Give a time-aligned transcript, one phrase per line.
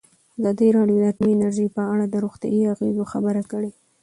[0.39, 3.71] ازادي راډیو د اټومي انرژي په اړه د روغتیایي اغېزو خبره کړې.